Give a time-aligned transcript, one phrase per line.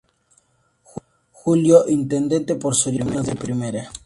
[1.31, 3.91] Julio Intendente por Soriano de Primera!